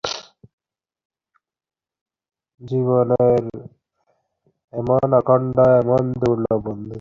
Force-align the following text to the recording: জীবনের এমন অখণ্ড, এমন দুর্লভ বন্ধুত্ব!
জীবনের 2.61 3.43
এমন 4.73 5.07
অখণ্ড, 5.19 5.55
এমন 5.79 6.03
দুর্লভ 6.21 6.59
বন্ধুত্ব! 6.65 6.89